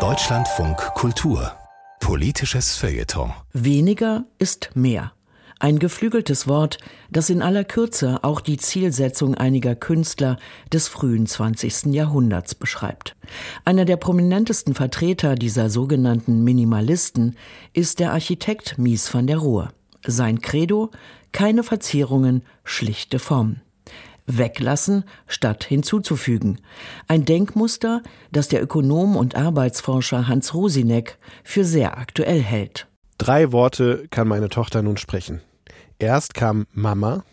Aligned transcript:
Deutschlandfunk 0.00 0.78
Kultur 0.94 1.52
Politisches 2.00 2.74
Feuilleton 2.74 3.32
Weniger 3.52 4.24
ist 4.40 4.72
mehr. 4.74 5.12
Ein 5.60 5.78
geflügeltes 5.78 6.48
Wort, 6.48 6.78
das 7.12 7.30
in 7.30 7.40
aller 7.40 7.62
Kürze 7.62 8.18
auch 8.24 8.40
die 8.40 8.56
Zielsetzung 8.56 9.36
einiger 9.36 9.76
Künstler 9.76 10.38
des 10.72 10.88
frühen 10.88 11.26
20. 11.26 11.94
Jahrhunderts 11.94 12.56
beschreibt. 12.56 13.14
Einer 13.64 13.84
der 13.84 13.96
prominentesten 13.96 14.74
Vertreter 14.74 15.36
dieser 15.36 15.70
sogenannten 15.70 16.42
Minimalisten 16.42 17.36
ist 17.74 18.00
der 18.00 18.10
Architekt 18.10 18.76
Mies 18.76 19.14
van 19.14 19.28
der 19.28 19.38
Rohe. 19.38 19.68
Sein 20.04 20.40
Credo 20.40 20.90
keine 21.30 21.62
Verzierungen, 21.62 22.42
schlichte 22.64 23.20
Formen. 23.20 23.63
Weglassen 24.26 25.04
statt 25.26 25.64
hinzuzufügen. 25.64 26.60
Ein 27.08 27.24
Denkmuster, 27.24 28.02
das 28.32 28.48
der 28.48 28.62
Ökonom 28.62 29.16
und 29.16 29.36
Arbeitsforscher 29.36 30.28
Hans 30.28 30.54
Rosinek 30.54 31.18
für 31.42 31.64
sehr 31.64 31.98
aktuell 31.98 32.40
hält. 32.40 32.86
Drei 33.18 33.52
Worte 33.52 34.06
kann 34.10 34.28
meine 34.28 34.48
Tochter 34.48 34.82
nun 34.82 34.96
sprechen. 34.96 35.40
Erst 35.98 36.34
kam 36.34 36.66
Mama, 36.72 37.24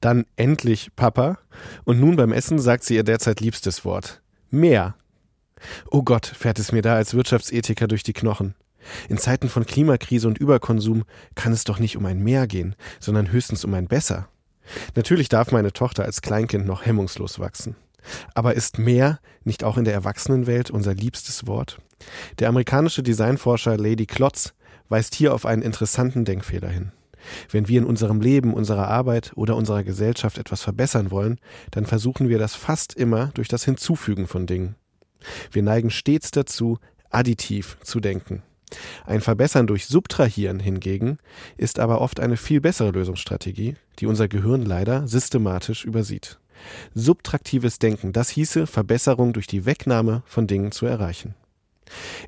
dann 0.00 0.24
endlich 0.36 0.90
Papa 0.96 1.38
und 1.84 2.00
nun 2.00 2.16
beim 2.16 2.32
Essen 2.32 2.58
sagt 2.58 2.84
sie 2.84 2.96
ihr 2.96 3.04
derzeit 3.04 3.40
liebstes 3.40 3.84
Wort. 3.84 4.22
Mehr. 4.50 4.96
Oh 5.90 6.02
Gott, 6.02 6.26
fährt 6.26 6.58
es 6.58 6.72
mir 6.72 6.82
da 6.82 6.94
als 6.94 7.14
Wirtschaftsethiker 7.14 7.86
durch 7.86 8.02
die 8.02 8.14
Knochen. 8.14 8.54
In 9.08 9.18
Zeiten 9.18 9.48
von 9.48 9.66
Klimakrise 9.66 10.26
und 10.26 10.38
Überkonsum 10.38 11.04
kann 11.34 11.52
es 11.52 11.64
doch 11.64 11.78
nicht 11.78 11.98
um 11.98 12.06
ein 12.06 12.22
Mehr 12.22 12.46
gehen, 12.46 12.74
sondern 12.98 13.30
höchstens 13.30 13.64
um 13.64 13.74
ein 13.74 13.86
Besser. 13.86 14.28
Natürlich 14.94 15.28
darf 15.28 15.52
meine 15.52 15.72
Tochter 15.72 16.04
als 16.04 16.22
Kleinkind 16.22 16.66
noch 16.66 16.84
hemmungslos 16.84 17.38
wachsen. 17.38 17.76
Aber 18.34 18.54
ist 18.54 18.78
mehr 18.78 19.20
nicht 19.44 19.64
auch 19.64 19.76
in 19.76 19.84
der 19.84 19.94
Erwachsenenwelt 19.94 20.70
unser 20.70 20.94
liebstes 20.94 21.46
Wort? 21.46 21.78
Der 22.38 22.48
amerikanische 22.48 23.02
Designforscher 23.02 23.76
Lady 23.76 24.06
Klotz 24.06 24.54
weist 24.88 25.14
hier 25.14 25.34
auf 25.34 25.46
einen 25.46 25.62
interessanten 25.62 26.24
Denkfehler 26.24 26.68
hin. 26.68 26.92
Wenn 27.50 27.68
wir 27.68 27.80
in 27.80 27.86
unserem 27.86 28.20
Leben, 28.20 28.54
unserer 28.54 28.88
Arbeit 28.88 29.32
oder 29.34 29.56
unserer 29.56 29.84
Gesellschaft 29.84 30.38
etwas 30.38 30.62
verbessern 30.62 31.10
wollen, 31.10 31.38
dann 31.70 31.84
versuchen 31.84 32.28
wir 32.28 32.38
das 32.38 32.54
fast 32.54 32.94
immer 32.94 33.26
durch 33.34 33.48
das 33.48 33.64
Hinzufügen 33.64 34.26
von 34.26 34.46
Dingen. 34.46 34.76
Wir 35.52 35.62
neigen 35.62 35.90
stets 35.90 36.30
dazu, 36.30 36.78
additiv 37.10 37.76
zu 37.82 38.00
denken. 38.00 38.42
Ein 39.04 39.20
Verbessern 39.20 39.66
durch 39.66 39.86
Subtrahieren 39.86 40.60
hingegen 40.60 41.18
ist 41.56 41.78
aber 41.78 42.00
oft 42.00 42.20
eine 42.20 42.36
viel 42.36 42.60
bessere 42.60 42.90
Lösungsstrategie, 42.90 43.76
die 43.98 44.06
unser 44.06 44.28
Gehirn 44.28 44.62
leider 44.62 45.08
systematisch 45.08 45.84
übersieht. 45.84 46.38
Subtraktives 46.94 47.78
Denken, 47.78 48.12
das 48.12 48.30
hieße, 48.30 48.66
Verbesserung 48.66 49.32
durch 49.32 49.46
die 49.46 49.64
Wegnahme 49.64 50.22
von 50.26 50.46
Dingen 50.46 50.72
zu 50.72 50.86
erreichen. 50.86 51.34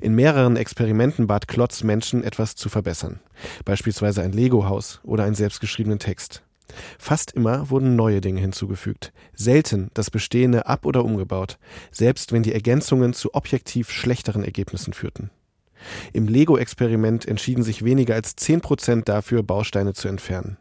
In 0.01 0.15
mehreren 0.15 0.57
Experimenten 0.57 1.27
bat 1.27 1.47
Klotz 1.47 1.83
Menschen, 1.83 2.23
etwas 2.23 2.55
zu 2.55 2.67
verbessern, 2.69 3.19
beispielsweise 3.63 4.21
ein 4.21 4.33
Lego-Haus 4.33 4.99
oder 5.03 5.23
einen 5.23 5.35
selbstgeschriebenen 5.35 5.99
Text. 5.99 6.43
Fast 6.97 7.31
immer 7.31 7.69
wurden 7.69 7.95
neue 7.95 8.19
Dinge 8.19 8.41
hinzugefügt, 8.41 9.13
selten 9.33 9.89
das 9.93 10.09
Bestehende 10.09 10.65
ab 10.65 10.85
oder 10.85 11.05
umgebaut, 11.05 11.59
selbst 11.91 12.31
wenn 12.31 12.43
die 12.43 12.53
Ergänzungen 12.53 13.13
zu 13.13 13.33
objektiv 13.33 13.91
schlechteren 13.91 14.43
Ergebnissen 14.43 14.93
führten. 14.93 15.29
Im 16.13 16.27
Lego-Experiment 16.27 17.27
entschieden 17.27 17.63
sich 17.63 17.83
weniger 17.83 18.15
als 18.15 18.35
10 18.35 18.61
Prozent 18.61 19.09
dafür, 19.09 19.43
Bausteine 19.43 19.93
zu 19.93 20.07
entfernen. 20.07 20.57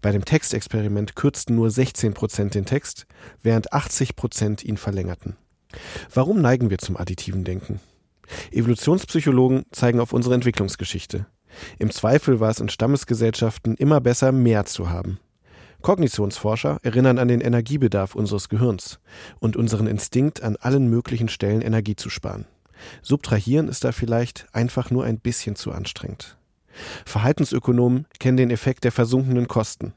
Bei 0.00 0.12
dem 0.12 0.24
Textexperiment 0.24 1.14
kürzten 1.14 1.54
nur 1.54 1.70
16 1.70 2.14
Prozent 2.14 2.54
den 2.54 2.64
Text, 2.64 3.06
während 3.42 3.72
80 3.72 4.16
Prozent 4.16 4.64
ihn 4.64 4.76
verlängerten. 4.76 5.36
Warum 6.12 6.40
neigen 6.40 6.70
wir 6.70 6.78
zum 6.78 6.96
additiven 6.96 7.44
Denken? 7.44 7.80
Evolutionspsychologen 8.52 9.64
zeigen 9.72 10.00
auf 10.00 10.12
unsere 10.12 10.34
Entwicklungsgeschichte. 10.34 11.26
Im 11.78 11.90
Zweifel 11.90 12.40
war 12.40 12.50
es 12.50 12.60
in 12.60 12.68
Stammesgesellschaften 12.68 13.74
immer 13.76 14.00
besser, 14.00 14.32
mehr 14.32 14.64
zu 14.64 14.90
haben. 14.90 15.18
Kognitionsforscher 15.80 16.78
erinnern 16.82 17.18
an 17.18 17.28
den 17.28 17.40
Energiebedarf 17.40 18.14
unseres 18.14 18.48
Gehirns 18.48 18.98
und 19.38 19.56
unseren 19.56 19.86
Instinkt, 19.86 20.42
an 20.42 20.56
allen 20.56 20.90
möglichen 20.90 21.28
Stellen 21.28 21.62
Energie 21.62 21.96
zu 21.96 22.10
sparen. 22.10 22.46
Subtrahieren 23.02 23.68
ist 23.68 23.84
da 23.84 23.92
vielleicht 23.92 24.46
einfach 24.52 24.90
nur 24.90 25.04
ein 25.04 25.18
bisschen 25.18 25.56
zu 25.56 25.72
anstrengend. 25.72 26.36
Verhaltensökonomen 27.04 28.06
kennen 28.18 28.36
den 28.36 28.50
Effekt 28.50 28.84
der 28.84 28.92
versunkenen 28.92 29.48
Kosten. 29.48 29.92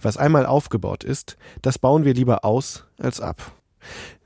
Was 0.00 0.16
einmal 0.16 0.46
aufgebaut 0.46 1.04
ist, 1.04 1.36
das 1.62 1.78
bauen 1.78 2.04
wir 2.04 2.14
lieber 2.14 2.44
aus 2.44 2.86
als 2.98 3.20
ab. 3.20 3.52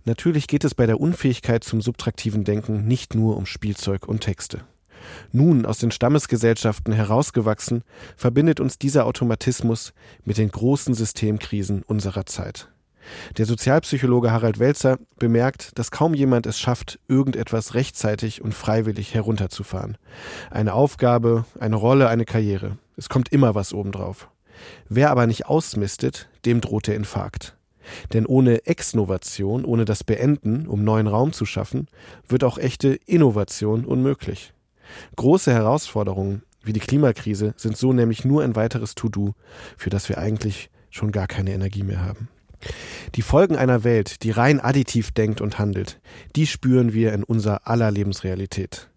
Natürlich 0.04 0.46
geht 0.46 0.64
es 0.64 0.74
bei 0.74 0.86
der 0.86 1.00
Unfähigkeit 1.00 1.64
zum 1.64 1.80
subtraktiven 1.80 2.44
Denken 2.44 2.86
nicht 2.86 3.14
nur 3.14 3.36
um 3.36 3.46
Spielzeug 3.46 4.08
und 4.08 4.20
Texte. 4.20 4.64
Nun 5.32 5.66
aus 5.66 5.78
den 5.78 5.90
Stammesgesellschaften 5.90 6.92
herausgewachsen, 6.92 7.82
verbindet 8.16 8.60
uns 8.60 8.78
dieser 8.78 9.06
Automatismus 9.06 9.92
mit 10.24 10.38
den 10.38 10.50
großen 10.50 10.94
Systemkrisen 10.94 11.82
unserer 11.82 12.26
Zeit. 12.26 12.68
Der 13.36 13.46
Sozialpsychologe 13.46 14.32
Harald 14.32 14.58
Welzer 14.58 14.98
bemerkt, 15.18 15.78
dass 15.78 15.90
kaum 15.90 16.14
jemand 16.14 16.46
es 16.46 16.58
schafft, 16.58 16.98
irgendetwas 17.08 17.74
rechtzeitig 17.74 18.42
und 18.42 18.54
freiwillig 18.54 19.14
herunterzufahren. 19.14 19.96
Eine 20.50 20.74
Aufgabe, 20.74 21.44
eine 21.58 21.76
Rolle, 21.76 22.08
eine 22.08 22.24
Karriere. 22.24 22.78
Es 22.96 23.08
kommt 23.08 23.32
immer 23.32 23.54
was 23.54 23.72
obendrauf. 23.72 24.28
Wer 24.88 25.10
aber 25.10 25.26
nicht 25.26 25.46
ausmistet, 25.46 26.28
dem 26.44 26.60
droht 26.60 26.86
der 26.86 26.96
Infarkt. 26.96 27.56
Denn 28.12 28.26
ohne 28.26 28.66
Exnovation, 28.66 29.64
ohne 29.64 29.84
das 29.84 30.04
Beenden, 30.04 30.66
um 30.66 30.84
neuen 30.84 31.06
Raum 31.06 31.32
zu 31.32 31.46
schaffen, 31.46 31.86
wird 32.28 32.44
auch 32.44 32.58
echte 32.58 32.94
Innovation 33.06 33.84
unmöglich. 33.84 34.52
Große 35.16 35.52
Herausforderungen 35.52 36.42
wie 36.62 36.72
die 36.72 36.80
Klimakrise 36.80 37.54
sind 37.56 37.76
so 37.76 37.92
nämlich 37.92 38.24
nur 38.24 38.42
ein 38.42 38.56
weiteres 38.56 38.94
To-Do, 38.94 39.34
für 39.76 39.90
das 39.90 40.08
wir 40.08 40.18
eigentlich 40.18 40.70
schon 40.90 41.12
gar 41.12 41.26
keine 41.26 41.52
Energie 41.52 41.82
mehr 41.82 42.04
haben. 42.04 42.28
Die 43.14 43.22
Folgen 43.22 43.56
einer 43.56 43.84
Welt, 43.84 44.22
die 44.22 44.30
rein 44.30 44.60
additiv 44.60 45.10
denkt 45.12 45.40
und 45.40 45.58
handelt, 45.58 46.00
die 46.36 46.46
spüren 46.46 46.92
wir 46.92 47.12
in 47.12 47.24
unser 47.24 47.66
aller 47.66 47.90
Lebensrealität. 47.90 48.90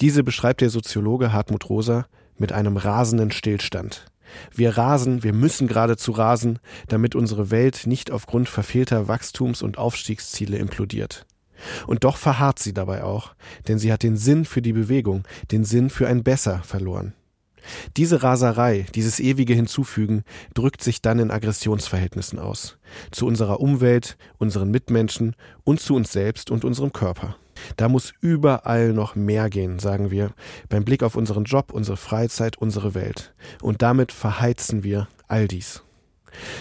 Diese 0.00 0.22
beschreibt 0.22 0.60
der 0.60 0.70
Soziologe 0.70 1.32
Hartmut 1.32 1.68
Rosa 1.68 2.06
mit 2.36 2.52
einem 2.52 2.76
rasenden 2.76 3.30
Stillstand. 3.30 4.06
Wir 4.52 4.76
rasen, 4.76 5.22
wir 5.22 5.32
müssen 5.32 5.68
geradezu 5.68 6.12
rasen, 6.12 6.58
damit 6.88 7.14
unsere 7.14 7.50
Welt 7.50 7.86
nicht 7.86 8.10
aufgrund 8.10 8.48
verfehlter 8.48 9.06
Wachstums- 9.08 9.62
und 9.62 9.78
Aufstiegsziele 9.78 10.58
implodiert. 10.58 11.26
Und 11.86 12.04
doch 12.04 12.16
verharrt 12.16 12.58
sie 12.58 12.74
dabei 12.74 13.04
auch, 13.04 13.34
denn 13.68 13.78
sie 13.78 13.92
hat 13.92 14.02
den 14.02 14.16
Sinn 14.16 14.44
für 14.44 14.60
die 14.60 14.72
Bewegung, 14.72 15.22
den 15.52 15.64
Sinn 15.64 15.88
für 15.88 16.08
ein 16.08 16.24
Besser 16.24 16.62
verloren. 16.64 17.14
Diese 17.96 18.22
Raserei, 18.22 18.86
dieses 18.94 19.20
ewige 19.20 19.54
Hinzufügen, 19.54 20.24
drückt 20.54 20.82
sich 20.82 21.02
dann 21.02 21.18
in 21.18 21.30
Aggressionsverhältnissen 21.30 22.38
aus. 22.38 22.78
Zu 23.10 23.26
unserer 23.26 23.60
Umwelt, 23.60 24.16
unseren 24.38 24.70
Mitmenschen 24.70 25.34
und 25.64 25.80
zu 25.80 25.94
uns 25.94 26.12
selbst 26.12 26.50
und 26.50 26.64
unserem 26.64 26.92
Körper. 26.92 27.36
Da 27.76 27.88
muss 27.88 28.12
überall 28.20 28.92
noch 28.92 29.14
mehr 29.14 29.48
gehen, 29.48 29.78
sagen 29.78 30.10
wir, 30.10 30.32
beim 30.68 30.84
Blick 30.84 31.02
auf 31.02 31.16
unseren 31.16 31.44
Job, 31.44 31.72
unsere 31.72 31.96
Freizeit, 31.96 32.58
unsere 32.58 32.94
Welt. 32.94 33.34
Und 33.62 33.82
damit 33.82 34.12
verheizen 34.12 34.82
wir 34.82 35.08
all 35.28 35.48
dies. 35.48 35.82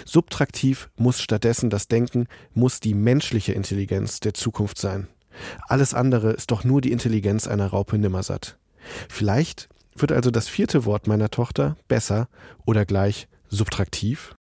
Subtraktiv 0.06 0.90
muss 0.96 1.20
stattdessen 1.20 1.70
das 1.70 1.88
Denken, 1.88 2.28
muss 2.54 2.80
die 2.80 2.94
menschliche 2.94 3.54
Intelligenz 3.54 4.20
der 4.20 4.34
Zukunft 4.34 4.78
sein. 4.78 5.08
Alles 5.68 5.96
andere 5.96 6.32
ist 6.32 6.52
doch 6.52 6.64
nur 6.64 6.80
die 6.80 6.92
Intelligenz 6.92 7.48
einer 7.48 7.68
Raupe 7.68 7.98
Nimmersatt. 7.98 8.58
Vielleicht 9.10 9.70
wird 9.96 10.12
also 10.12 10.32
das 10.32 10.48
vierte 10.48 10.86
Wort 10.86 11.08
meiner 11.08 11.30
Tochter 11.30 11.78
besser 11.88 12.28
oder 12.66 12.86
gleich 12.86 13.28
subtraktiv? 13.50 14.36